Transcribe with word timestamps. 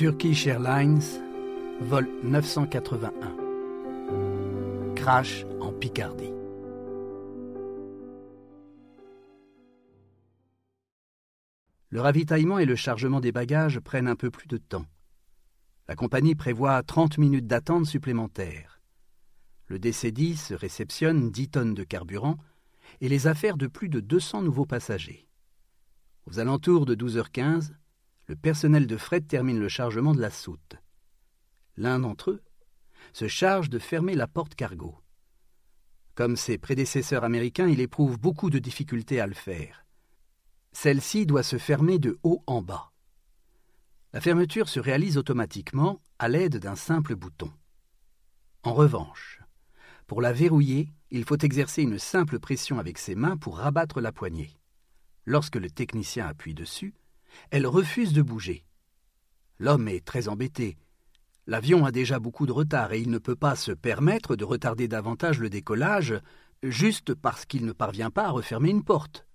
Turkish 0.00 0.46
Airlines, 0.46 1.20
vol 1.82 2.08
981. 2.22 3.12
Crash 4.96 5.44
en 5.60 5.74
Picardie. 5.74 6.32
Le 11.90 12.00
ravitaillement 12.00 12.58
et 12.58 12.64
le 12.64 12.76
chargement 12.76 13.20
des 13.20 13.30
bagages 13.30 13.78
prennent 13.78 14.08
un 14.08 14.16
peu 14.16 14.30
plus 14.30 14.48
de 14.48 14.56
temps. 14.56 14.86
La 15.86 15.96
compagnie 15.96 16.34
prévoit 16.34 16.82
30 16.82 17.18
minutes 17.18 17.46
d'attente 17.46 17.84
supplémentaires. 17.84 18.80
Le 19.66 19.78
DC-10 19.78 20.54
réceptionne 20.54 21.30
10 21.30 21.48
tonnes 21.50 21.74
de 21.74 21.84
carburant 21.84 22.38
et 23.02 23.10
les 23.10 23.26
affaires 23.26 23.58
de 23.58 23.66
plus 23.66 23.90
de 23.90 24.00
200 24.00 24.40
nouveaux 24.40 24.64
passagers. 24.64 25.28
Aux 26.24 26.38
alentours 26.38 26.86
de 26.86 26.94
12h15, 26.94 27.72
le 28.30 28.36
personnel 28.36 28.86
de 28.86 28.96
fret 28.96 29.22
termine 29.22 29.58
le 29.58 29.68
chargement 29.68 30.14
de 30.14 30.20
la 30.20 30.30
soute. 30.30 30.76
L'un 31.76 31.98
d'entre 31.98 32.30
eux 32.30 32.44
se 33.12 33.26
charge 33.26 33.70
de 33.70 33.80
fermer 33.80 34.14
la 34.14 34.28
porte 34.28 34.54
cargo. 34.54 34.96
Comme 36.14 36.36
ses 36.36 36.56
prédécesseurs 36.56 37.24
américains, 37.24 37.66
il 37.66 37.80
éprouve 37.80 38.20
beaucoup 38.20 38.48
de 38.48 38.60
difficultés 38.60 39.18
à 39.18 39.26
le 39.26 39.34
faire. 39.34 39.84
Celle-ci 40.70 41.26
doit 41.26 41.42
se 41.42 41.58
fermer 41.58 41.98
de 41.98 42.20
haut 42.22 42.44
en 42.46 42.62
bas. 42.62 42.92
La 44.12 44.20
fermeture 44.20 44.68
se 44.68 44.78
réalise 44.78 45.18
automatiquement 45.18 46.00
à 46.20 46.28
l'aide 46.28 46.58
d'un 46.58 46.76
simple 46.76 47.16
bouton. 47.16 47.52
En 48.62 48.74
revanche, 48.74 49.40
pour 50.06 50.22
la 50.22 50.32
verrouiller, 50.32 50.92
il 51.10 51.24
faut 51.24 51.38
exercer 51.38 51.82
une 51.82 51.98
simple 51.98 52.38
pression 52.38 52.78
avec 52.78 52.98
ses 52.98 53.16
mains 53.16 53.36
pour 53.36 53.58
rabattre 53.58 54.00
la 54.00 54.12
poignée. 54.12 54.56
Lorsque 55.24 55.56
le 55.56 55.68
technicien 55.68 56.28
appuie 56.28 56.54
dessus, 56.54 56.94
elle 57.50 57.66
refuse 57.66 58.12
de 58.12 58.22
bouger. 58.22 58.64
L'homme 59.58 59.88
est 59.88 60.04
très 60.04 60.28
embêté. 60.28 60.76
L'avion 61.46 61.84
a 61.84 61.92
déjà 61.92 62.18
beaucoup 62.18 62.46
de 62.46 62.52
retard 62.52 62.92
et 62.92 63.00
il 63.00 63.10
ne 63.10 63.18
peut 63.18 63.36
pas 63.36 63.56
se 63.56 63.72
permettre 63.72 64.36
de 64.36 64.44
retarder 64.44 64.88
davantage 64.88 65.38
le 65.38 65.50
décollage 65.50 66.14
juste 66.62 67.14
parce 67.14 67.44
qu'il 67.44 67.64
ne 67.64 67.72
parvient 67.72 68.10
pas 68.10 68.26
à 68.26 68.30
refermer 68.30 68.70
une 68.70 68.84
porte. 68.84 69.26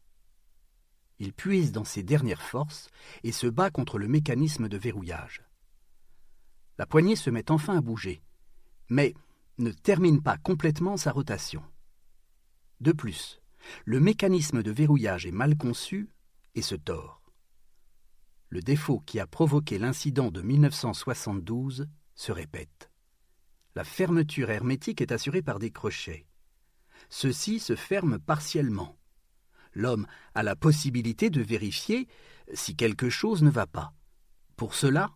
Il 1.19 1.33
puise 1.33 1.71
dans 1.71 1.83
ses 1.83 2.03
dernières 2.03 2.41
forces 2.41 2.89
et 3.23 3.31
se 3.31 3.47
bat 3.47 3.69
contre 3.69 3.97
le 3.97 4.07
mécanisme 4.07 4.67
de 4.67 4.77
verrouillage. 4.77 5.43
La 6.77 6.85
poignée 6.85 7.15
se 7.15 7.29
met 7.29 7.51
enfin 7.51 7.77
à 7.77 7.81
bouger, 7.81 8.21
mais 8.89 9.13
ne 9.57 9.71
termine 9.71 10.21
pas 10.21 10.37
complètement 10.37 10.97
sa 10.97 11.11
rotation. 11.11 11.63
De 12.81 12.91
plus, 12.91 13.39
le 13.85 13.99
mécanisme 13.99 14.61
de 14.61 14.71
verrouillage 14.71 15.25
est 15.25 15.31
mal 15.31 15.55
conçu 15.55 16.09
et 16.55 16.61
se 16.61 16.75
tord. 16.75 17.21
Le 18.49 18.61
défaut 18.61 19.01
qui 19.05 19.19
a 19.19 19.27
provoqué 19.27 19.77
l'incident 19.77 20.31
de 20.31 20.41
1972 20.41 21.87
se 22.15 22.31
répète. 22.31 22.89
La 23.75 23.83
fermeture 23.83 24.51
hermétique 24.51 25.01
est 25.01 25.11
assurée 25.11 25.41
par 25.41 25.59
des 25.59 25.71
crochets. 25.71 26.25
Ceux-ci 27.09 27.59
se 27.59 27.75
ferment 27.75 28.19
partiellement. 28.19 28.97
L'homme 29.73 30.07
a 30.33 30.43
la 30.43 30.55
possibilité 30.55 31.29
de 31.29 31.41
vérifier 31.41 32.07
si 32.53 32.75
quelque 32.75 33.09
chose 33.09 33.43
ne 33.43 33.49
va 33.49 33.67
pas. 33.67 33.93
Pour 34.55 34.73
cela, 34.73 35.11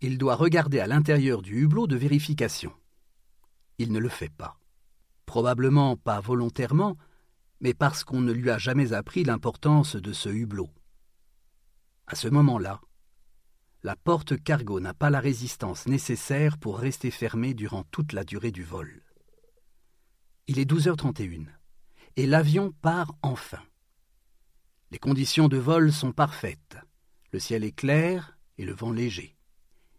il 0.00 0.18
doit 0.18 0.34
regarder 0.34 0.80
à 0.80 0.86
l'intérieur 0.86 1.42
du 1.42 1.62
hublot 1.62 1.86
de 1.86 1.96
vérification. 1.96 2.72
Il 3.78 3.92
ne 3.92 3.98
le 3.98 4.08
fait 4.08 4.32
pas. 4.32 4.58
Probablement 5.26 5.96
pas 5.96 6.20
volontairement, 6.20 6.96
mais 7.60 7.74
parce 7.74 8.02
qu'on 8.02 8.20
ne 8.20 8.32
lui 8.32 8.50
a 8.50 8.58
jamais 8.58 8.92
appris 8.92 9.22
l'importance 9.22 9.94
de 9.94 10.12
ce 10.12 10.28
hublot. 10.28 10.70
À 12.10 12.16
ce 12.16 12.26
moment-là, 12.26 12.80
la 13.84 13.94
porte 13.94 14.36
cargo 14.42 14.80
n'a 14.80 14.94
pas 14.94 15.10
la 15.10 15.20
résistance 15.20 15.86
nécessaire 15.86 16.58
pour 16.58 16.76
rester 16.76 17.12
fermée 17.12 17.54
durant 17.54 17.84
toute 17.84 18.12
la 18.12 18.24
durée 18.24 18.50
du 18.50 18.64
vol. 18.64 19.04
Il 20.48 20.58
est 20.58 20.68
12h31 20.68 21.46
et 22.16 22.26
l'avion 22.26 22.72
part 22.82 23.14
enfin. 23.22 23.62
Les 24.90 24.98
conditions 24.98 25.46
de 25.46 25.56
vol 25.56 25.92
sont 25.92 26.10
parfaites. 26.10 26.78
Le 27.32 27.38
ciel 27.38 27.62
est 27.62 27.76
clair 27.76 28.36
et 28.58 28.64
le 28.64 28.74
vent 28.74 28.90
léger. 28.90 29.36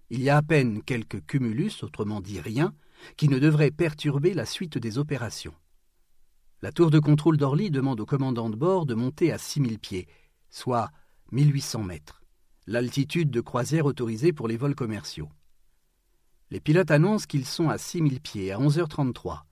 Il 0.10 0.22
y 0.22 0.30
a 0.30 0.36
à 0.36 0.42
peine 0.42 0.84
quelques 0.84 1.26
cumulus, 1.26 1.82
autrement 1.82 2.20
dit 2.20 2.42
rien, 2.42 2.76
qui 3.16 3.30
ne 3.30 3.40
devraient 3.40 3.72
perturber 3.72 4.34
la 4.34 4.46
suite 4.46 4.78
des 4.78 4.98
opérations. 4.98 5.56
La 6.62 6.74
tour 6.74 6.92
de 6.92 7.00
contrôle 7.00 7.38
d'Orly 7.38 7.72
demande 7.72 8.02
au 8.02 8.06
commandant 8.06 8.50
de 8.50 8.58
bord 8.58 8.86
de 8.86 8.96
monter 8.96 9.32
à 9.32 9.38
6000 9.38 9.80
pieds, 9.80 10.10
soit 10.50 10.92
1800 11.32 11.84
mètres, 11.84 12.22
l'altitude 12.68 13.32
de 13.32 13.40
croisière 13.40 13.86
autorisée 13.86 14.34
pour 14.34 14.50
les 14.50 14.58
vols 14.58 14.76
commerciaux. 14.76 15.30
Les 16.50 16.60
pilotes 16.60 16.92
annoncent 16.92 17.26
qu'ils 17.26 17.46
sont 17.46 17.70
à 17.70 17.78
6000 17.78 18.20
pieds 18.20 18.52
à 18.52 18.60
11h33. 18.60 19.44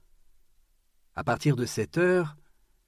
À 1.15 1.23
partir 1.23 1.55
de 1.55 1.65
cette 1.65 1.97
heure, 1.97 2.35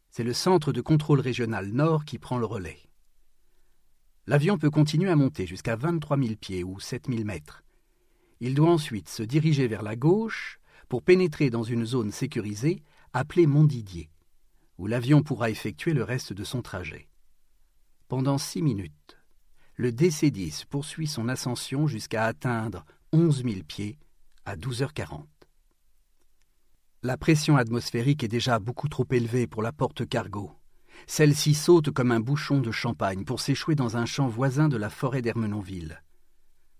c'est 0.09 0.25
le 0.25 0.33
centre 0.33 0.73
de 0.73 0.81
contrôle 0.81 1.21
régional 1.21 1.69
nord 1.69 2.03
qui 2.03 2.19
prend 2.19 2.37
le 2.37 2.45
relais. 2.45 2.79
L'avion 4.27 4.57
peut 4.57 4.69
continuer 4.69 5.09
à 5.09 5.15
monter 5.15 5.47
jusqu'à 5.47 5.77
23 5.77 6.17
000 6.17 6.35
pieds 6.35 6.65
ou 6.65 6.81
7 6.81 7.07
000 7.07 7.23
mètres. 7.23 7.63
Il 8.41 8.55
doit 8.55 8.71
ensuite 8.71 9.07
se 9.07 9.23
diriger 9.23 9.67
vers 9.67 9.83
la 9.83 9.95
gauche 9.95 10.59
pour 10.89 11.01
pénétrer 11.01 11.49
dans 11.49 11.63
une 11.63 11.85
zone 11.85 12.11
sécurisée 12.11 12.83
appelée 13.13 13.47
Montdidier, 13.47 14.09
où 14.77 14.87
l'avion 14.87 15.23
pourra 15.23 15.49
effectuer 15.49 15.93
le 15.93 16.03
reste 16.03 16.33
de 16.33 16.43
son 16.43 16.61
trajet. 16.61 17.07
Pendant 18.11 18.37
six 18.37 18.61
minutes, 18.61 19.17
le 19.77 19.93
DC-10 19.93 20.65
poursuit 20.65 21.07
son 21.07 21.29
ascension 21.29 21.87
jusqu'à 21.87 22.25
atteindre 22.25 22.83
11 23.13 23.45
000 23.45 23.63
pieds 23.65 23.97
à 24.43 24.57
12h40. 24.57 25.23
La 27.03 27.15
pression 27.15 27.55
atmosphérique 27.55 28.25
est 28.25 28.27
déjà 28.27 28.59
beaucoup 28.59 28.89
trop 28.89 29.07
élevée 29.11 29.47
pour 29.47 29.61
la 29.61 29.71
porte 29.71 30.05
cargo. 30.09 30.51
Celle-ci 31.07 31.53
saute 31.53 31.91
comme 31.91 32.11
un 32.11 32.19
bouchon 32.19 32.59
de 32.59 32.69
champagne 32.69 33.23
pour 33.23 33.39
s'échouer 33.39 33.75
dans 33.75 33.95
un 33.95 34.05
champ 34.05 34.27
voisin 34.27 34.67
de 34.67 34.75
la 34.75 34.89
forêt 34.89 35.21
d'Ermenonville. 35.21 36.03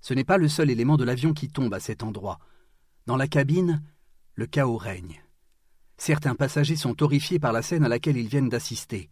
Ce 0.02 0.14
n'est 0.14 0.26
pas 0.26 0.38
le 0.38 0.50
seul 0.50 0.70
élément 0.70 0.98
de 0.98 1.06
l'avion 1.06 1.32
qui 1.32 1.48
tombe 1.48 1.74
à 1.74 1.80
cet 1.80 2.04
endroit. 2.04 2.40
Dans 3.06 3.16
la 3.16 3.30
cabine, 3.30 3.82
le 4.36 4.48
chaos 4.48 4.76
règne. 4.76 5.24
Certains 5.96 6.36
passagers 6.36 6.76
sont 6.76 7.02
horrifiés 7.02 7.40
par 7.40 7.54
la 7.54 7.62
scène 7.62 7.86
à 7.86 7.88
laquelle 7.88 8.18
ils 8.18 8.28
viennent 8.28 8.50
d'assister 8.50 9.10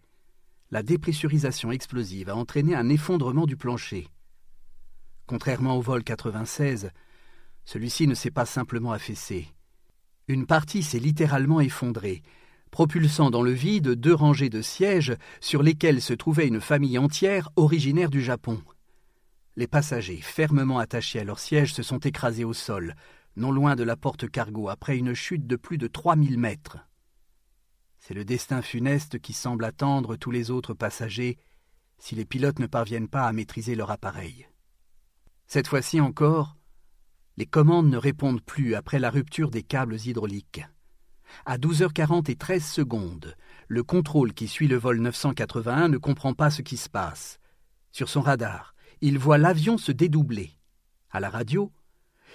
la 0.72 0.84
dépressurisation 0.84 1.72
explosive 1.72 2.30
a 2.30 2.36
entraîné 2.36 2.76
un 2.76 2.90
effondrement 2.90 3.46
du 3.46 3.58
plancher. 3.58 4.08
Contrairement 5.26 5.78
au 5.78 5.82
vol 5.82 6.04
96, 6.04 6.92
celui-ci 7.66 8.08
ne 8.08 8.16
s'est 8.16 8.32
pas 8.32 8.46
simplement 8.46 8.92
affaissé. 8.92 9.48
Une 10.28 10.46
partie 10.46 10.84
s'est 10.84 11.00
littéralement 11.00 11.60
effondrée, 11.60 12.22
propulsant 12.72 13.32
dans 13.32 13.42
le 13.42 13.52
vide 13.52 13.90
deux 13.90 14.14
rangées 14.14 14.50
de 14.50 14.62
sièges 14.62 15.16
sur 15.40 15.64
lesquels 15.64 16.02
se 16.02 16.14
trouvait 16.14 16.48
une 16.48 16.62
famille 16.62 17.00
entière 17.00 17.50
originaire 17.56 18.10
du 18.10 18.22
Japon. 18.22 18.62
Les 19.56 19.68
passagers, 19.68 20.20
fermement 20.22 20.80
attachés 20.80 21.20
à 21.20 21.24
leurs 21.24 21.40
sièges, 21.40 21.74
se 21.74 21.84
sont 21.84 22.00
écrasés 22.00 22.46
au 22.46 22.54
sol, 22.54 22.96
non 23.36 23.52
loin 23.52 23.76
de 23.76 23.84
la 23.84 23.96
porte 23.96 24.30
cargo, 24.30 24.70
après 24.70 24.98
une 24.98 25.14
chute 25.14 25.48
de 25.48 25.56
plus 25.56 25.78
de 25.78 25.88
trois 25.88 26.16
mille 26.16 26.38
mètres. 26.38 26.78
C'est 28.00 28.14
le 28.14 28.26
destin 28.26 28.62
funeste 28.62 29.20
qui 29.20 29.34
semble 29.34 29.66
attendre 29.66 30.16
tous 30.16 30.32
les 30.32 30.52
autres 30.52 30.74
passagers 30.74 31.38
si 31.98 32.16
les 32.16 32.26
pilotes 32.26 32.60
ne 32.60 32.68
parviennent 32.68 33.10
pas 33.10 33.26
à 33.26 33.34
maîtriser 33.34 33.76
leur 33.76 33.92
appareil. 33.92 34.48
Cette 35.48 35.68
fois-ci 35.68 36.00
encore, 36.00 36.58
les 37.38 37.46
commandes 37.46 37.90
ne 37.90 37.98
répondent 37.98 38.42
plus 38.42 38.76
après 38.76 39.00
la 39.00 39.10
rupture 39.10 39.52
des 39.52 39.64
câbles 39.64 39.98
hydrauliques. 40.06 40.62
À 41.46 41.58
12h40 41.58 42.30
et 42.32 42.36
13 42.36 42.66
secondes, 42.66 43.36
le 43.68 43.84
contrôle 43.84 44.34
qui 44.34 44.48
suit 44.48 44.68
le 44.68 44.78
vol 44.78 45.00
981 45.00 45.90
ne 45.90 45.98
comprend 45.98 46.34
pas 46.34 46.50
ce 46.50 46.62
qui 46.62 46.78
se 46.78 46.90
passe. 46.90 47.40
Sur 47.92 48.10
son 48.10 48.22
radar, 48.22 48.76
il 49.02 49.18
voit 49.18 49.38
l'avion 49.38 49.78
se 49.78 49.92
dédoubler. 49.92 50.52
À 51.12 51.20
la 51.20 51.30
radio, 51.30 51.72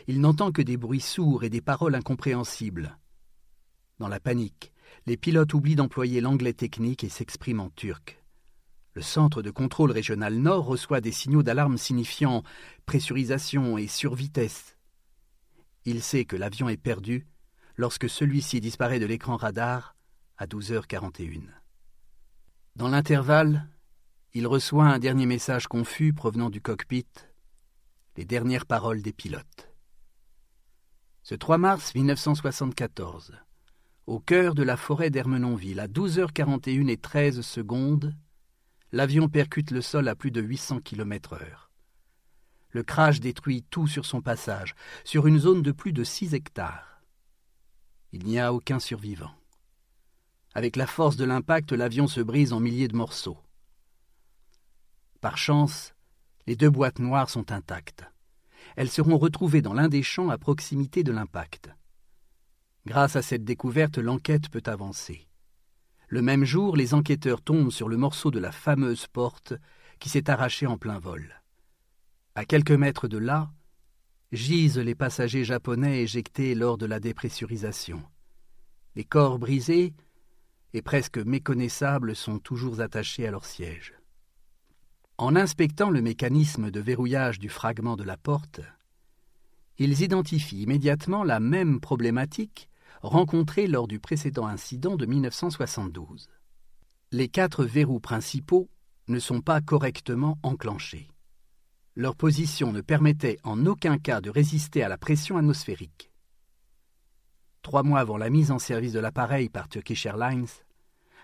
il 0.06 0.20
n'entend 0.20 0.52
que 0.52 0.62
des 0.62 0.76
bruits 0.76 1.00
sourds 1.00 1.44
et 1.44 1.50
des 1.50 1.60
paroles 1.60 1.94
incompréhensibles. 1.94 2.98
Dans 3.98 4.08
la 4.08 4.20
panique, 4.20 4.72
les 5.06 5.16
pilotes 5.16 5.54
oublient 5.54 5.76
d'employer 5.76 6.20
l'anglais 6.20 6.52
technique 6.52 7.04
et 7.04 7.08
s'expriment 7.08 7.60
en 7.60 7.70
turc. 7.70 8.20
Le 8.94 9.02
centre 9.02 9.42
de 9.42 9.50
contrôle 9.50 9.90
régional 9.90 10.34
nord 10.34 10.66
reçoit 10.66 11.00
des 11.00 11.12
signaux 11.12 11.42
d'alarme 11.42 11.78
signifiant 11.78 12.44
pressurisation 12.86 13.76
et 13.76 13.88
survitesse. 13.88 14.76
Il 15.84 16.00
sait 16.02 16.24
que 16.24 16.36
l'avion 16.36 16.68
est 16.68 16.76
perdu 16.76 17.26
lorsque 17.76 18.08
celui-ci 18.08 18.60
disparaît 18.60 19.00
de 19.00 19.06
l'écran 19.06 19.36
radar 19.36 19.96
à 20.36 20.46
12h41. 20.46 21.42
Dans 22.76 22.88
l'intervalle, 22.88 23.68
il 24.32 24.46
reçoit 24.46 24.86
un 24.86 24.98
dernier 24.98 25.26
message 25.26 25.66
confus 25.66 26.12
provenant 26.12 26.50
du 26.50 26.60
cockpit, 26.60 27.06
les 28.16 28.24
dernières 28.24 28.66
paroles 28.66 29.02
des 29.02 29.12
pilotes. 29.12 29.70
Ce 31.22 31.34
3 31.34 31.58
mars 31.58 31.94
1974, 31.94 33.32
au 34.06 34.20
cœur 34.20 34.54
de 34.54 34.62
la 34.62 34.76
forêt 34.76 35.10
d'Ermenonville, 35.10 35.80
à 35.80 35.88
12h41 35.88 36.88
et 36.88 36.96
13 36.96 37.40
secondes, 37.40 38.14
l'avion 38.92 39.28
percute 39.28 39.70
le 39.70 39.80
sol 39.80 40.08
à 40.08 40.14
plus 40.14 40.30
de 40.30 40.42
800 40.42 40.80
km 40.80 41.34
heure. 41.34 41.70
Le 42.70 42.82
crash 42.82 43.20
détruit 43.20 43.64
tout 43.70 43.86
sur 43.86 44.04
son 44.04 44.20
passage, 44.20 44.74
sur 45.04 45.26
une 45.26 45.38
zone 45.38 45.62
de 45.62 45.72
plus 45.72 45.92
de 45.92 46.04
six 46.04 46.34
hectares. 46.34 47.02
Il 48.12 48.24
n'y 48.24 48.38
a 48.38 48.52
aucun 48.52 48.78
survivant. 48.78 49.32
Avec 50.54 50.76
la 50.76 50.86
force 50.86 51.16
de 51.16 51.24
l'impact, 51.24 51.72
l'avion 51.72 52.06
se 52.06 52.20
brise 52.20 52.52
en 52.52 52.60
milliers 52.60 52.88
de 52.88 52.96
morceaux. 52.96 53.38
Par 55.20 55.38
chance, 55.38 55.94
les 56.46 56.56
deux 56.56 56.70
boîtes 56.70 56.98
noires 56.98 57.30
sont 57.30 57.50
intactes. 57.52 58.04
Elles 58.76 58.90
seront 58.90 59.18
retrouvées 59.18 59.62
dans 59.62 59.72
l'un 59.72 59.88
des 59.88 60.02
champs 60.02 60.28
à 60.28 60.38
proximité 60.38 61.02
de 61.02 61.12
l'impact. 61.12 61.70
Grâce 62.86 63.16
à 63.16 63.22
cette 63.22 63.44
découverte, 63.44 63.98
l'enquête 63.98 64.50
peut 64.50 64.62
avancer. 64.66 65.26
Le 66.08 66.20
même 66.20 66.44
jour, 66.44 66.76
les 66.76 66.92
enquêteurs 66.92 67.40
tombent 67.40 67.70
sur 67.70 67.88
le 67.88 67.96
morceau 67.96 68.30
de 68.30 68.38
la 68.38 68.52
fameuse 68.52 69.06
porte 69.06 69.54
qui 69.98 70.10
s'est 70.10 70.28
arrachée 70.28 70.66
en 70.66 70.76
plein 70.76 70.98
vol. 70.98 71.42
À 72.34 72.44
quelques 72.44 72.72
mètres 72.72 73.08
de 73.08 73.16
là, 73.16 73.50
gisent 74.32 74.78
les 74.78 74.94
passagers 74.94 75.44
japonais 75.44 76.02
éjectés 76.02 76.54
lors 76.54 76.76
de 76.76 76.86
la 76.86 77.00
dépressurisation. 77.00 78.02
Les 78.96 79.04
corps 79.04 79.38
brisés 79.38 79.94
et 80.74 80.82
presque 80.82 81.18
méconnaissables 81.18 82.14
sont 82.14 82.38
toujours 82.38 82.80
attachés 82.80 83.26
à 83.26 83.30
leur 83.30 83.46
siège. 83.46 83.94
En 85.16 85.36
inspectant 85.36 85.90
le 85.90 86.02
mécanisme 86.02 86.70
de 86.70 86.80
verrouillage 86.80 87.38
du 87.38 87.48
fragment 87.48 87.96
de 87.96 88.04
la 88.04 88.16
porte, 88.16 88.60
ils 89.78 90.02
identifient 90.02 90.62
immédiatement 90.62 91.24
la 91.24 91.40
même 91.40 91.80
problématique 91.80 92.68
rencontrée 93.04 93.66
lors 93.66 93.86
du 93.86 94.00
précédent 94.00 94.46
incident 94.46 94.96
de 94.96 95.06
1972. 95.06 96.28
Les 97.12 97.28
quatre 97.28 97.64
verrous 97.64 98.00
principaux 98.00 98.68
ne 99.08 99.18
sont 99.18 99.40
pas 99.40 99.60
correctement 99.60 100.38
enclenchés. 100.42 101.08
Leur 101.96 102.16
position 102.16 102.72
ne 102.72 102.80
permettait 102.80 103.38
en 103.44 103.66
aucun 103.66 103.98
cas 103.98 104.20
de 104.20 104.30
résister 104.30 104.82
à 104.82 104.88
la 104.88 104.98
pression 104.98 105.36
atmosphérique. 105.36 106.10
Trois 107.62 107.82
mois 107.82 108.00
avant 108.00 108.16
la 108.16 108.30
mise 108.30 108.50
en 108.50 108.58
service 108.58 108.92
de 108.92 109.00
l'appareil 109.00 109.48
par 109.48 109.68
Turkish 109.68 110.06
Airlines, 110.06 110.46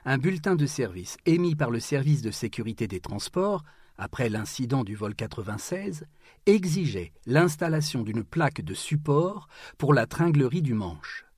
un 0.05 0.19
bulletin 0.19 0.57
de 0.57 0.67
service 0.67 1.17
émis 1.27 1.57
par 1.57 1.71
le 1.71 1.81
service 1.81 2.23
de 2.23 2.31
sécurité 2.31 2.87
des 2.89 3.01
transports 3.01 3.65
après 3.99 4.29
l'incident 4.29 4.85
du 4.85 4.95
vol 4.95 5.15
96, 5.15 6.07
exigeait 6.47 7.13
l'installation 7.27 8.03
d'une 8.03 8.25
plaque 8.25 8.63
de 8.63 8.73
support 8.73 9.49
pour 9.77 9.93
la 9.93 10.07
tringlerie 10.07 10.63
du 10.63 10.73
manche. 10.73 11.30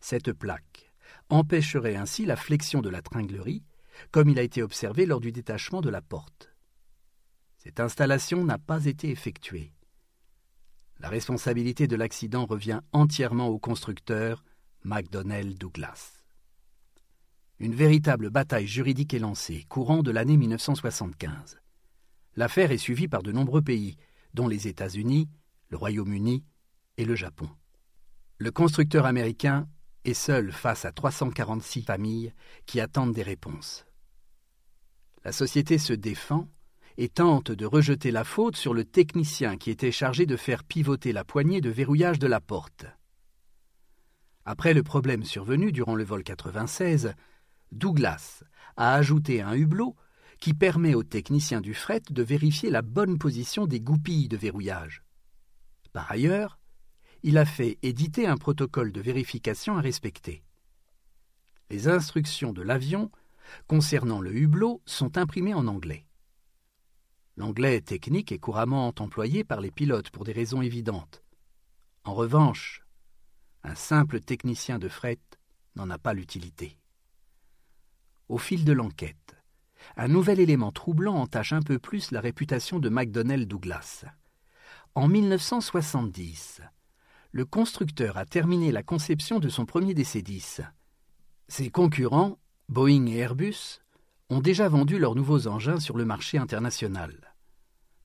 Cette 0.00 0.32
plaque 0.32 0.92
empêcherait 1.28 1.96
ainsi 1.96 2.24
la 2.26 2.36
flexion 2.36 2.80
de 2.80 2.88
la 2.88 3.02
tringlerie, 3.02 3.64
comme 4.10 4.28
il 4.28 4.38
a 4.38 4.42
été 4.42 4.62
observé 4.62 5.06
lors 5.06 5.20
du 5.20 5.32
détachement 5.32 5.80
de 5.80 5.90
la 5.90 6.02
porte. 6.02 6.52
Cette 7.58 7.80
installation 7.80 8.44
n'a 8.44 8.58
pas 8.58 8.86
été 8.86 9.10
effectuée. 9.10 9.72
La 10.98 11.08
responsabilité 11.08 11.86
de 11.86 11.96
l'accident 11.96 12.46
revient 12.46 12.80
entièrement 12.92 13.48
au 13.48 13.58
constructeur 13.58 14.44
McDonnell 14.84 15.56
Douglas. 15.56 16.22
Une 17.58 17.74
véritable 17.74 18.30
bataille 18.30 18.66
juridique 18.66 19.14
est 19.14 19.20
lancée, 19.20 19.64
courant 19.68 20.02
de 20.02 20.10
l'année 20.10 20.36
1975. 20.36 21.60
L'affaire 22.34 22.72
est 22.72 22.78
suivie 22.78 23.08
par 23.08 23.22
de 23.22 23.30
nombreux 23.30 23.62
pays, 23.62 23.96
dont 24.34 24.48
les 24.48 24.66
États-Unis, 24.66 25.28
le 25.68 25.76
Royaume-Uni 25.76 26.44
et 26.96 27.04
le 27.04 27.14
Japon. 27.14 27.48
Le 28.38 28.50
constructeur 28.50 29.06
américain 29.06 29.68
est 30.04 30.14
seul 30.14 30.52
face 30.52 30.84
à 30.84 30.92
346 30.92 31.82
familles 31.82 32.32
qui 32.66 32.80
attendent 32.80 33.12
des 33.12 33.22
réponses. 33.22 33.84
La 35.24 35.32
société 35.32 35.78
se 35.78 35.92
défend 35.92 36.48
et 36.96 37.08
tente 37.08 37.52
de 37.52 37.64
rejeter 37.64 38.10
la 38.10 38.24
faute 38.24 38.56
sur 38.56 38.74
le 38.74 38.84
technicien 38.84 39.56
qui 39.56 39.70
était 39.70 39.92
chargé 39.92 40.26
de 40.26 40.36
faire 40.36 40.64
pivoter 40.64 41.12
la 41.12 41.24
poignée 41.24 41.60
de 41.60 41.70
verrouillage 41.70 42.18
de 42.18 42.26
la 42.26 42.40
porte. 42.40 42.86
Après 44.44 44.74
le 44.74 44.82
problème 44.82 45.24
survenu 45.24 45.70
durant 45.70 45.94
le 45.94 46.04
vol 46.04 46.24
96, 46.24 47.14
Douglas 47.70 48.42
a 48.76 48.94
ajouté 48.94 49.40
un 49.40 49.54
hublot 49.54 49.94
qui 50.40 50.54
permet 50.54 50.94
aux 50.94 51.04
techniciens 51.04 51.60
du 51.60 51.72
fret 51.72 52.02
de 52.10 52.22
vérifier 52.22 52.68
la 52.68 52.82
bonne 52.82 53.18
position 53.18 53.66
des 53.66 53.80
goupilles 53.80 54.28
de 54.28 54.36
verrouillage. 54.36 55.04
Par 55.92 56.10
ailleurs, 56.10 56.58
il 57.22 57.38
a 57.38 57.44
fait 57.44 57.78
éditer 57.82 58.26
un 58.26 58.36
protocole 58.36 58.92
de 58.92 59.00
vérification 59.00 59.76
à 59.76 59.80
respecter. 59.80 60.42
Les 61.70 61.88
instructions 61.88 62.52
de 62.52 62.62
l'avion 62.62 63.10
concernant 63.66 64.20
le 64.20 64.34
hublot 64.34 64.82
sont 64.86 65.16
imprimées 65.16 65.54
en 65.54 65.66
anglais. 65.66 66.06
L'anglais 67.36 67.80
technique 67.80 68.32
est 68.32 68.38
couramment 68.38 68.92
employé 68.98 69.44
par 69.44 69.60
les 69.60 69.70
pilotes 69.70 70.10
pour 70.10 70.24
des 70.24 70.32
raisons 70.32 70.62
évidentes. 70.62 71.22
En 72.04 72.14
revanche, 72.14 72.82
un 73.62 73.74
simple 73.74 74.20
technicien 74.20 74.78
de 74.78 74.88
fret 74.88 75.20
n'en 75.76 75.88
a 75.90 75.98
pas 75.98 76.14
l'utilité. 76.14 76.78
Au 78.28 78.38
fil 78.38 78.64
de 78.64 78.72
l'enquête, 78.72 79.36
un 79.96 80.08
nouvel 80.08 80.40
élément 80.40 80.72
troublant 80.72 81.14
entache 81.14 81.52
un 81.52 81.62
peu 81.62 81.78
plus 81.78 82.10
la 82.10 82.20
réputation 82.20 82.78
de 82.80 82.88
McDonnell 82.88 83.46
Douglas. 83.46 84.04
En 84.94 85.08
1970, 85.08 86.60
le 87.32 87.46
constructeur 87.46 88.18
a 88.18 88.26
terminé 88.26 88.72
la 88.72 88.82
conception 88.82 89.40
de 89.40 89.48
son 89.48 89.64
premier 89.64 89.94
DC-10. 89.94 90.60
Ses 91.48 91.70
concurrents, 91.70 92.38
Boeing 92.68 93.06
et 93.06 93.16
Airbus, 93.16 93.80
ont 94.28 94.40
déjà 94.40 94.68
vendu 94.68 94.98
leurs 94.98 95.14
nouveaux 95.14 95.46
engins 95.46 95.80
sur 95.80 95.96
le 95.96 96.04
marché 96.04 96.36
international. 96.36 97.34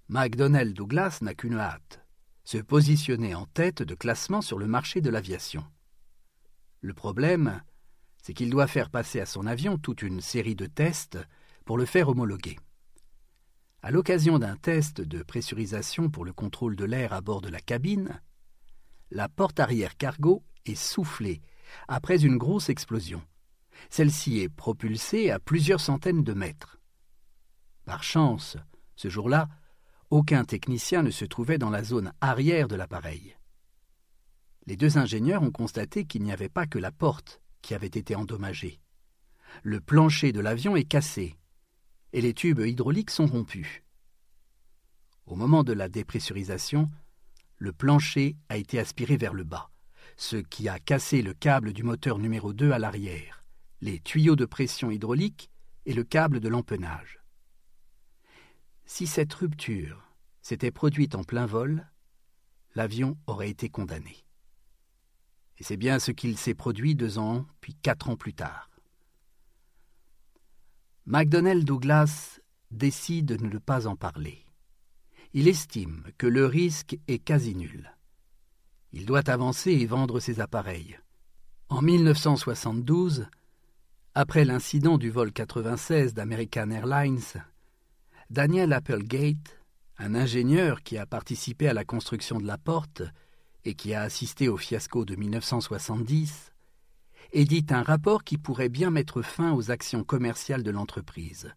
McDonnell 0.08 0.74
Douglas 0.74 1.20
n'a 1.22 1.34
qu'une 1.34 1.60
hâte 1.60 2.00
se 2.46 2.58
positionner 2.58 3.36
en 3.36 3.46
tête 3.46 3.84
de 3.84 3.94
classement 3.94 4.40
sur 4.40 4.58
le 4.58 4.68
marché 4.68 5.02
de 5.02 5.10
l'aviation. 5.10 5.66
Le 6.80 6.94
problème, 6.94 7.62
c'est 8.24 8.34
qu'il 8.34 8.50
doit 8.50 8.68
faire 8.68 8.90
passer 8.90 9.20
à 9.20 9.26
son 9.26 9.46
avion 9.46 9.78
toute 9.78 10.02
une 10.02 10.22
série 10.22 10.56
de 10.56 10.68
tests 10.68 11.18
pour 11.66 11.78
le 11.78 11.84
faire 11.84 12.08
homologuer. 12.08 12.58
À 13.82 13.92
l'occasion 13.92 14.40
d'un 14.40 14.56
test 14.56 15.02
de 15.02 15.24
pressurisation 15.24 16.10
pour 16.10 16.24
le 16.24 16.32
contrôle 16.32 16.78
de 16.78 16.86
l'air 16.86 17.12
à 17.12 17.20
bord 17.20 17.42
de 17.42 17.50
la 17.50 17.60
cabine, 17.60 18.22
la 19.12 19.30
porte 19.30 19.60
arrière 19.60 19.98
cargo 19.98 20.44
est 20.66 20.76
soufflée 20.76 21.42
après 21.88 22.26
une 22.26 22.38
grosse 22.38 22.70
explosion. 22.70 23.22
Celle-ci 23.90 24.40
est 24.40 24.50
propulsée 24.50 25.32
à 25.32 25.40
plusieurs 25.40 25.80
centaines 25.80 26.24
de 26.24 26.34
mètres. 26.34 26.80
Par 27.86 28.04
chance, 28.04 28.58
ce 28.96 29.10
jour-là, 29.10 29.48
aucun 30.10 30.44
technicien 30.44 31.04
ne 31.04 31.12
se 31.12 31.26
trouvait 31.26 31.58
dans 31.58 31.70
la 31.70 31.84
zone 31.84 32.14
arrière 32.22 32.68
de 32.68 32.76
l'appareil. 32.76 33.36
Les 34.66 34.76
deux 34.76 34.98
ingénieurs 34.98 35.44
ont 35.44 35.52
constaté 35.52 36.06
qu'il 36.06 36.24
n'y 36.24 36.32
avait 36.32 36.50
pas 36.50 36.66
que 36.66 36.80
la 36.80 36.92
porte 36.92 37.42
qui 37.62 37.74
avait 37.74 37.88
été 37.88 38.16
endommagée. 38.16 38.82
Le 39.64 39.80
plancher 39.80 40.32
de 40.32 40.40
l'avion 40.40 40.76
est 40.76 40.84
cassé 40.84 41.38
et 42.14 42.22
les 42.22 42.34
tubes 42.34 42.60
hydrauliques 42.60 43.12
sont 43.12 43.28
rompus. 43.28 43.84
Au 45.26 45.36
moment 45.36 45.64
de 45.64 45.74
la 45.74 45.90
dépressurisation, 45.90 46.90
le 47.58 47.74
plancher 47.74 48.38
a 48.50 48.58
été 48.58 48.80
aspiré 48.80 49.18
vers 49.18 49.34
le 49.34 49.44
bas, 49.44 49.70
ce 50.16 50.38
qui 50.38 50.70
a 50.70 50.80
cassé 50.80 51.22
le 51.22 51.34
câble 51.34 51.74
du 51.74 51.84
moteur 51.84 52.20
numéro 52.20 52.54
2 52.54 52.72
à 52.72 52.80
l'arrière, 52.80 53.44
les 53.82 54.00
tuyaux 54.00 54.36
de 54.36 54.46
pression 54.46 54.92
hydraulique 54.92 55.50
et 55.86 55.94
le 55.94 56.04
câble 56.04 56.40
de 56.40 56.50
l'empennage. 56.50 57.20
Si 58.86 59.08
cette 59.08 59.34
rupture 59.34 60.04
s'était 60.42 60.72
produite 60.72 61.16
en 61.16 61.24
plein 61.24 61.46
vol, 61.46 61.90
l'avion 62.76 63.18
aurait 63.28 63.50
été 63.50 63.70
condamné. 63.70 64.26
Et 65.58 65.64
c'est 65.64 65.78
bien 65.78 66.00
ce 66.00 66.12
qu'il 66.12 66.38
s'est 66.38 66.54
produit 66.54 66.96
deux 66.96 67.18
ans, 67.18 67.46
puis 67.60 67.74
quatre 67.74 68.10
ans 68.10 68.16
plus 68.16 68.34
tard. 68.34 68.70
McDonnell 71.06 71.66
Douglas 71.66 72.40
décide 72.70 73.26
de 73.26 73.46
ne 73.48 73.58
pas 73.58 73.88
en 73.88 73.96
parler. 73.96 74.47
Il 75.40 75.48
estime 75.48 76.02
que 76.18 76.26
le 76.26 76.48
risque 76.48 76.98
est 77.08 77.20
quasi 77.20 77.54
nul. 77.54 77.94
Il 78.92 79.06
doit 79.06 79.30
avancer 79.30 79.72
et 79.72 79.86
vendre 79.86 80.20
ses 80.20 80.40
appareils. 80.40 80.98
En 81.70 81.84
1972, 81.84 83.28
après 84.16 84.46
l'incident 84.46 84.98
du 84.98 85.12
vol 85.12 85.32
96 85.32 86.16
d'American 86.16 86.72
Airlines, 86.72 87.46
Daniel 88.32 88.74
Applegate, 88.74 89.62
un 90.00 90.16
ingénieur 90.16 90.82
qui 90.82 90.98
a 90.98 91.06
participé 91.06 91.68
à 91.68 91.74
la 91.74 91.86
construction 91.86 92.40
de 92.40 92.48
la 92.48 92.58
porte 92.58 93.04
et 93.64 93.76
qui 93.76 93.94
a 93.94 94.02
assisté 94.02 94.50
au 94.50 94.58
fiasco 94.58 95.06
de 95.06 95.16
1970, 95.16 96.52
édite 97.32 97.72
un 97.72 97.84
rapport 97.84 98.24
qui 98.24 98.40
pourrait 98.40 98.70
bien 98.70 98.90
mettre 98.90 99.22
fin 99.22 99.54
aux 99.54 99.70
actions 99.70 100.04
commerciales 100.04 100.64
de 100.64 100.72
l'entreprise. 100.72 101.54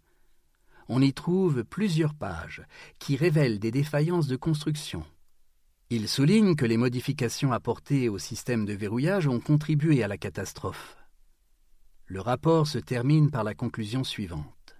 On 0.93 1.01
y 1.01 1.13
trouve 1.13 1.63
plusieurs 1.63 2.15
pages 2.15 2.65
qui 2.99 3.15
révèlent 3.15 3.61
des 3.61 3.71
défaillances 3.71 4.27
de 4.27 4.35
construction. 4.35 5.05
Il 5.89 6.09
souligne 6.09 6.57
que 6.57 6.67
les 6.67 6.77
modifications 6.77 7.53
apportées 7.53 8.09
au 8.09 8.19
système 8.19 8.65
de 8.65 8.73
verrouillage 8.73 9.29
ont 9.29 9.39
contribué 9.39 10.03
à 10.03 10.09
la 10.09 10.19
catastrophe. 10.19 10.97
Le 12.07 12.21
rapport 12.21 12.67
se 12.67 12.79
termine 12.79 13.31
par 13.31 13.45
la 13.45 13.55
conclusion 13.55 14.03
suivante. 14.03 14.75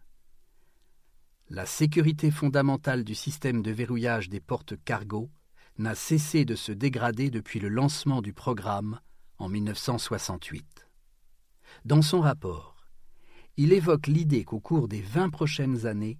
la 1.49 1.65
sécurité 1.65 2.33
fondamentale 2.33 3.05
du 3.05 3.15
système 3.15 3.63
de 3.63 3.71
verrouillage 3.71 4.29
des 4.29 4.41
portes 4.41 4.75
cargo 4.85 5.31
n'a 5.79 5.95
cessé 5.95 6.45
de 6.45 6.57
se 6.57 6.73
dégrader 6.73 7.31
depuis 7.31 7.61
le 7.61 7.69
lancement 7.69 8.21
du 8.21 8.33
programme 8.33 8.99
en 9.39 9.49
1968. 9.49 10.89
Dans 11.85 12.03
son 12.03 12.21
rapport, 12.21 12.80
il 13.57 13.73
évoque 13.73 14.07
l'idée 14.07 14.45
qu'au 14.45 14.61
cours 14.61 14.89
des 14.89 15.03
vingt 15.03 15.31
prochaines 15.31 15.87
années, 15.87 16.19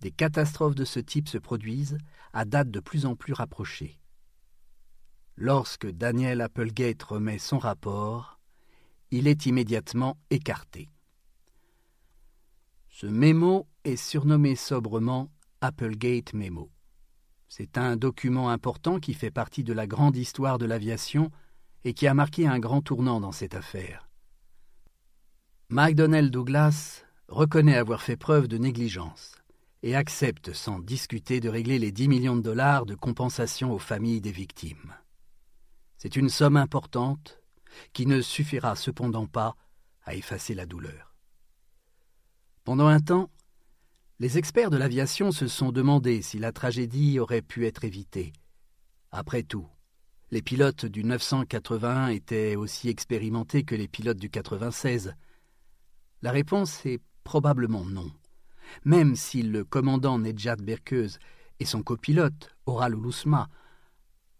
des 0.00 0.10
catastrophes 0.10 0.74
de 0.74 0.84
ce 0.84 1.00
type 1.00 1.28
se 1.28 1.38
produisent 1.38 1.98
à 2.32 2.44
date 2.44 2.70
de 2.70 2.80
plus 2.80 3.06
en 3.06 3.16
plus 3.16 3.32
rapprochée. 3.32 3.98
Lorsque 5.36 5.86
Daniel 5.86 6.40
Applegate 6.40 7.02
remet 7.02 7.38
son 7.38 7.58
rapport, 7.58 8.38
il 9.10 9.26
est 9.26 9.46
immédiatement 9.46 10.18
écarté. 10.30 10.88
Ce 12.88 13.06
mémo 13.06 13.66
est 13.84 13.96
surnommé 13.96 14.56
sobrement 14.56 15.30
Applegate 15.60 16.34
Memo. 16.34 16.70
C'est 17.48 17.78
un 17.78 17.96
document 17.96 18.50
important 18.50 19.00
qui 19.00 19.14
fait 19.14 19.30
partie 19.30 19.64
de 19.64 19.72
la 19.72 19.86
grande 19.86 20.16
histoire 20.16 20.58
de 20.58 20.66
l'aviation 20.66 21.30
et 21.84 21.94
qui 21.94 22.06
a 22.06 22.14
marqué 22.14 22.46
un 22.46 22.58
grand 22.58 22.82
tournant 22.82 23.20
dans 23.20 23.32
cette 23.32 23.54
affaire. 23.54 24.09
McDonnell 25.72 26.32
Douglas 26.32 27.04
reconnaît 27.28 27.76
avoir 27.76 28.02
fait 28.02 28.16
preuve 28.16 28.48
de 28.48 28.58
négligence 28.58 29.36
et 29.84 29.94
accepte 29.94 30.52
sans 30.52 30.80
discuter 30.80 31.38
de 31.38 31.48
régler 31.48 31.78
les 31.78 31.92
10 31.92 32.08
millions 32.08 32.34
de 32.34 32.42
dollars 32.42 32.86
de 32.86 32.96
compensation 32.96 33.72
aux 33.72 33.78
familles 33.78 34.20
des 34.20 34.32
victimes. 34.32 34.92
C'est 35.96 36.16
une 36.16 36.28
somme 36.28 36.56
importante 36.56 37.40
qui 37.92 38.06
ne 38.06 38.20
suffira 38.20 38.74
cependant 38.74 39.28
pas 39.28 39.54
à 40.02 40.16
effacer 40.16 40.54
la 40.54 40.66
douleur. 40.66 41.14
Pendant 42.64 42.88
un 42.88 42.98
temps, 42.98 43.30
les 44.18 44.38
experts 44.38 44.70
de 44.70 44.76
l'aviation 44.76 45.30
se 45.30 45.46
sont 45.46 45.70
demandé 45.70 46.20
si 46.20 46.40
la 46.40 46.50
tragédie 46.50 47.20
aurait 47.20 47.42
pu 47.42 47.68
être 47.68 47.84
évitée. 47.84 48.32
Après 49.12 49.44
tout, 49.44 49.68
les 50.32 50.42
pilotes 50.42 50.86
du 50.86 51.04
981 51.04 52.08
étaient 52.08 52.56
aussi 52.56 52.88
expérimentés 52.88 53.62
que 53.62 53.76
les 53.76 53.86
pilotes 53.86 54.18
du 54.18 54.30
96. 54.30 55.14
La 56.22 56.32
réponse 56.32 56.84
est 56.86 57.00
probablement 57.24 57.84
non. 57.84 58.10
Même 58.84 59.16
si 59.16 59.42
le 59.42 59.64
commandant 59.64 60.18
Nejat 60.18 60.56
Berkeuse 60.56 61.18
et 61.58 61.64
son 61.64 61.82
copilote, 61.82 62.54
Oral 62.66 62.94
Oulousma, 62.94 63.48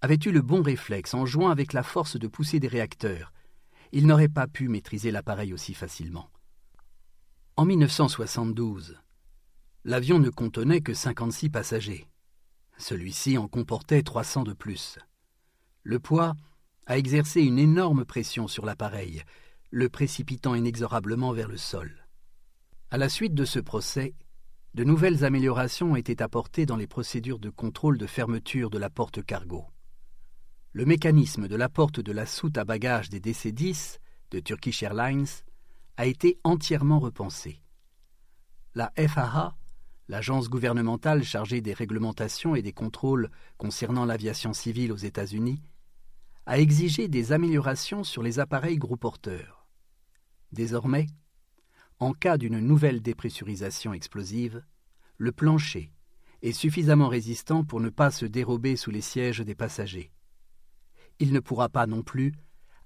avait 0.00 0.18
eu 0.24 0.30
le 0.30 0.42
bon 0.42 0.62
réflexe 0.62 1.14
en 1.14 1.26
jouant 1.26 1.50
avec 1.50 1.72
la 1.72 1.82
force 1.82 2.16
de 2.18 2.26
pousser 2.26 2.58
des 2.58 2.68
réacteurs, 2.68 3.32
il 3.92 4.06
n'aurait 4.06 4.28
pas 4.28 4.46
pu 4.46 4.68
maîtriser 4.68 5.10
l'appareil 5.10 5.52
aussi 5.52 5.74
facilement. 5.74 6.30
En 7.56 7.64
1972, 7.64 8.98
l'avion 9.84 10.18
ne 10.18 10.30
contenait 10.30 10.80
que 10.80 10.94
56 10.94 11.50
passagers. 11.50 12.06
Celui-ci 12.78 13.36
en 13.36 13.48
comportait 13.48 14.02
300 14.02 14.44
de 14.44 14.52
plus. 14.52 14.98
Le 15.82 15.98
poids 15.98 16.34
a 16.86 16.96
exercé 16.98 17.42
une 17.42 17.58
énorme 17.58 18.04
pression 18.04 18.48
sur 18.48 18.64
l'appareil, 18.64 19.22
le 19.70 19.88
précipitant 19.88 20.54
inexorablement 20.54 21.32
vers 21.32 21.48
le 21.48 21.56
sol. 21.56 22.06
À 22.90 22.98
la 22.98 23.08
suite 23.08 23.34
de 23.34 23.44
ce 23.44 23.58
procès, 23.58 24.14
de 24.74 24.84
nouvelles 24.84 25.24
améliorations 25.24 25.92
ont 25.92 25.96
été 25.96 26.20
apportées 26.22 26.66
dans 26.66 26.76
les 26.76 26.86
procédures 26.86 27.38
de 27.38 27.50
contrôle 27.50 27.98
de 27.98 28.06
fermeture 28.06 28.70
de 28.70 28.78
la 28.78 28.90
porte 28.90 29.24
cargo 29.24 29.66
le 30.72 30.84
mécanisme 30.84 31.48
de 31.48 31.56
la 31.56 31.68
porte 31.68 31.98
de 31.98 32.12
la 32.12 32.26
soute 32.26 32.56
à 32.56 32.64
bagages 32.64 33.10
des 33.10 33.20
DC-10 33.20 33.98
de 34.30 34.38
Turkish 34.38 34.82
Airlines 34.82 35.26
a 35.96 36.06
été 36.06 36.38
entièrement 36.44 37.00
repensé. 37.00 37.60
La 38.76 38.92
FAA, 38.96 39.56
l'agence 40.08 40.48
gouvernementale 40.48 41.24
chargée 41.24 41.60
des 41.60 41.72
réglementations 41.72 42.54
et 42.54 42.62
des 42.62 42.72
contrôles 42.72 43.30
concernant 43.58 44.04
l'aviation 44.04 44.52
civile 44.52 44.92
aux 44.92 44.96
États-Unis, 44.96 45.60
a 46.46 46.58
exigé 46.58 47.08
des 47.08 47.32
améliorations 47.32 48.04
sur 48.04 48.22
les 48.22 48.38
appareils 48.38 48.78
gros 48.78 48.96
porteurs. 48.96 49.59
Désormais, 50.52 51.06
en 51.98 52.12
cas 52.12 52.38
d'une 52.38 52.60
nouvelle 52.60 53.02
dépressurisation 53.02 53.92
explosive, 53.92 54.62
le 55.16 55.32
plancher 55.32 55.92
est 56.42 56.52
suffisamment 56.52 57.08
résistant 57.08 57.64
pour 57.64 57.80
ne 57.80 57.90
pas 57.90 58.10
se 58.10 58.24
dérober 58.24 58.76
sous 58.76 58.90
les 58.90 59.02
sièges 59.02 59.40
des 59.40 59.54
passagers 59.54 60.10
il 61.20 61.32
ne 61.32 61.40
pourra 61.40 61.68
pas 61.68 61.86
non 61.86 62.02
plus 62.02 62.32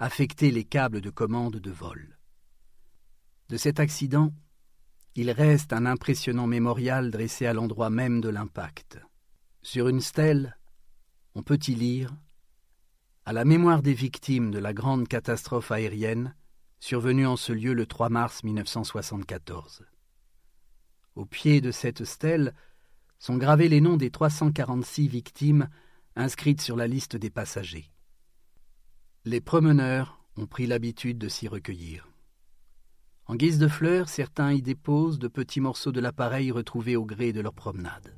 affecter 0.01 0.51
les 0.51 0.65
câbles 0.65 1.01
de 1.01 1.09
commande 1.09 1.57
de 1.57 1.71
vol. 1.71 2.19
De 3.49 3.57
cet 3.57 3.79
accident, 3.79 4.35
il 5.15 5.31
reste 5.31 5.73
un 5.73 5.87
impressionnant 5.87 6.49
mémorial 6.49 7.13
dressé 7.13 7.47
à 7.47 7.53
l'endroit 7.53 7.91
même 7.91 8.21
de 8.21 8.29
l'impact. 8.29 8.99
Sur 9.63 9.89
une 9.89 10.01
stèle, 10.01 10.59
on 11.37 11.43
peut 11.43 11.61
y 11.69 11.75
lire 11.77 12.13
À 13.25 13.33
la 13.33 13.45
mémoire 13.45 13.83
des 13.83 13.95
victimes 13.95 14.51
de 14.51 14.59
la 14.59 14.73
grande 14.73 15.07
catastrophe 15.07 15.71
aérienne 15.71 16.35
survenue 16.85 17.27
en 17.27 17.37
ce 17.37 17.51
lieu 17.55 17.73
le 17.73 17.87
3 17.87 18.11
mars 18.11 18.45
1974. 18.45 19.87
Au 21.15 21.25
pied 21.25 21.63
de 21.63 21.71
cette 21.71 22.05
stèle 22.05 22.55
sont 23.19 23.39
gravés 23.39 23.71
les 23.71 23.81
noms 23.81 23.97
des 23.97 24.11
346 24.11 25.09
victimes 25.09 25.71
inscrites 26.15 26.61
sur 26.61 26.77
la 26.77 26.87
liste 26.87 27.17
des 27.17 27.31
passagers. 27.31 27.91
Les 29.25 29.41
promeneurs 29.41 30.23
ont 30.37 30.47
pris 30.47 30.67
l'habitude 30.67 31.17
de 31.17 31.29
s'y 31.29 31.49
recueillir. 31.49 32.07
En 33.25 33.35
guise 33.35 33.59
de 33.59 33.69
fleurs, 33.69 34.11
certains 34.11 34.53
y 34.53 34.61
déposent 34.61 35.19
de 35.19 35.29
petits 35.29 35.63
morceaux 35.63 35.91
de 35.91 36.01
l'appareil 36.01 36.51
retrouvés 36.51 36.97
au 36.97 37.07
gré 37.07 37.33
de 37.33 37.41
leur 37.41 37.55
promenade. 37.55 38.15